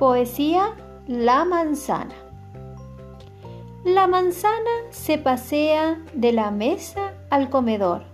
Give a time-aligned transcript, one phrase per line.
[0.00, 2.14] Poesía La manzana.
[3.84, 8.04] La manzana se pasea de la mesa al comedor.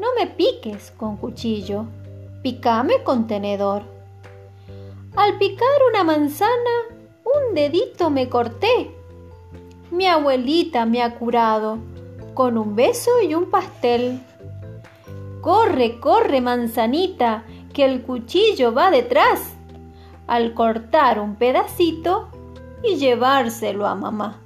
[0.00, 1.84] No me piques con cuchillo,
[2.42, 3.82] picame con tenedor.
[5.14, 6.76] Al picar una manzana,
[7.26, 8.90] un dedito me corté.
[9.90, 11.76] Mi abuelita me ha curado
[12.32, 14.22] con un beso y un pastel.
[15.42, 19.58] Corre, corre, manzanita, que el cuchillo va detrás
[20.32, 22.30] al cortar un pedacito
[22.82, 24.40] y llevárselo a mamá.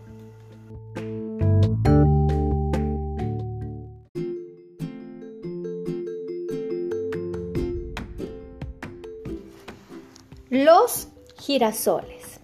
[10.50, 12.40] Los girasoles.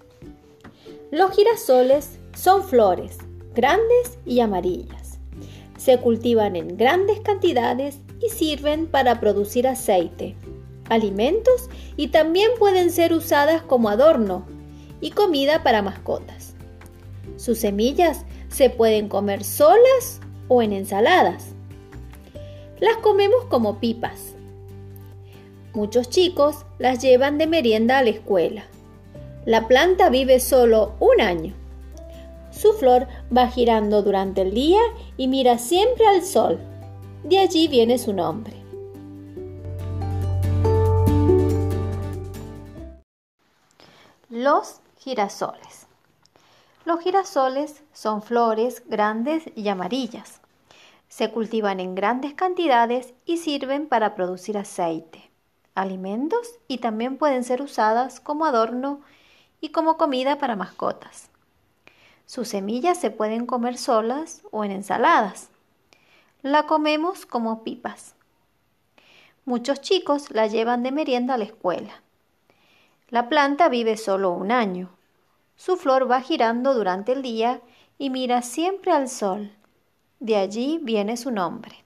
[1.10, 3.18] Los girasoles son flores
[3.56, 5.18] grandes y amarillas.
[5.76, 10.36] Se cultivan en grandes cantidades y sirven para producir aceite,
[10.88, 14.46] alimentos y también pueden ser usadas como adorno
[15.00, 16.54] y comida para mascotas.
[17.36, 21.48] Sus semillas se pueden comer solas o en ensaladas.
[22.80, 24.34] Las comemos como pipas.
[25.74, 28.64] Muchos chicos las llevan de merienda a la escuela.
[29.46, 31.54] La planta vive solo un año.
[32.50, 34.80] Su flor va girando durante el día
[35.16, 36.60] y mira siempre al sol.
[37.24, 38.61] De allí viene su nombre.
[44.34, 45.86] Los girasoles.
[46.86, 50.40] Los girasoles son flores grandes y amarillas.
[51.10, 55.30] Se cultivan en grandes cantidades y sirven para producir aceite,
[55.74, 59.02] alimentos y también pueden ser usadas como adorno
[59.60, 61.28] y como comida para mascotas.
[62.24, 65.50] Sus semillas se pueden comer solas o en ensaladas.
[66.40, 68.14] La comemos como pipas.
[69.44, 72.02] Muchos chicos la llevan de merienda a la escuela.
[73.12, 74.88] La planta vive solo un año.
[75.54, 77.60] Su flor va girando durante el día
[77.98, 79.52] y mira siempre al sol.
[80.18, 81.84] De allí viene su nombre.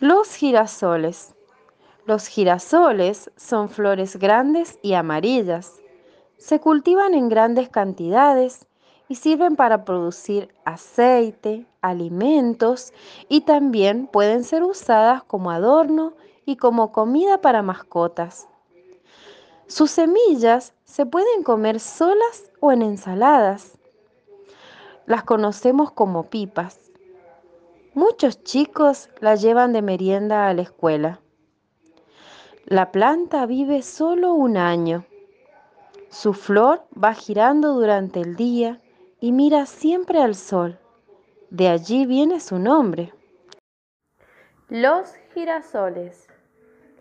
[0.00, 1.34] Los girasoles.
[2.06, 5.74] Los girasoles son flores grandes y amarillas.
[6.38, 8.66] Se cultivan en grandes cantidades
[9.08, 12.94] y sirven para producir aceite, alimentos
[13.28, 16.14] y también pueden ser usadas como adorno
[16.46, 18.48] y como comida para mascotas.
[19.74, 23.76] Sus semillas se pueden comer solas o en ensaladas.
[25.04, 26.92] Las conocemos como pipas.
[27.92, 31.18] Muchos chicos las llevan de merienda a la escuela.
[32.66, 35.06] La planta vive solo un año.
[36.08, 38.80] Su flor va girando durante el día
[39.18, 40.78] y mira siempre al sol.
[41.50, 43.12] De allí viene su nombre.
[44.68, 46.28] Los girasoles.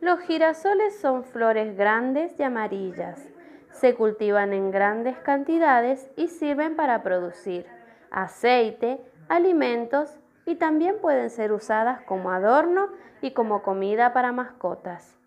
[0.03, 3.25] Los girasoles son flores grandes y amarillas.
[3.71, 7.65] Se cultivan en grandes cantidades y sirven para producir
[8.11, 8.99] aceite,
[9.29, 12.89] alimentos y también pueden ser usadas como adorno
[13.21, 15.17] y como comida para mascotas.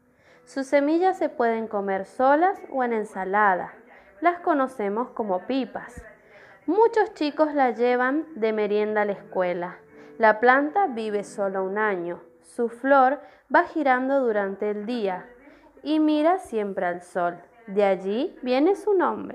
[0.44, 3.72] Sus semillas se pueden comer solas o en ensalada.
[4.20, 6.04] Las conocemos como pipas.
[6.66, 9.78] Muchos chicos la llevan de merienda a la escuela.
[10.18, 12.20] La planta vive solo un año.
[12.46, 13.20] Su flor
[13.54, 15.28] va girando durante el día
[15.82, 17.36] y mira siempre al sol.
[17.66, 19.34] De allí viene su nombre.